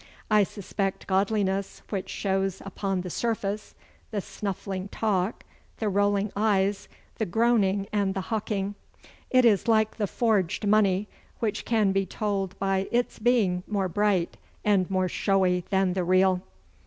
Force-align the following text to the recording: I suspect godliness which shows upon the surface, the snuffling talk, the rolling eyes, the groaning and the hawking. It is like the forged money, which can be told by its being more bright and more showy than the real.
I 0.31 0.41
suspect 0.41 1.05
godliness 1.05 1.83
which 1.91 2.09
shows 2.09 2.59
upon 2.65 3.01
the 3.01 3.09
surface, 3.11 3.75
the 4.09 4.19
snuffling 4.19 4.87
talk, 4.87 5.43
the 5.77 5.89
rolling 5.89 6.31
eyes, 6.35 6.87
the 7.19 7.27
groaning 7.27 7.85
and 7.93 8.15
the 8.15 8.31
hawking. 8.33 8.73
It 9.29 9.45
is 9.45 9.67
like 9.67 9.97
the 9.97 10.07
forged 10.07 10.65
money, 10.65 11.07
which 11.37 11.65
can 11.65 11.91
be 11.91 12.07
told 12.07 12.57
by 12.57 12.87
its 12.91 13.19
being 13.19 13.61
more 13.67 13.87
bright 13.89 14.37
and 14.65 14.89
more 14.89 15.07
showy 15.07 15.65
than 15.69 15.93
the 15.93 16.03
real. 16.03 16.41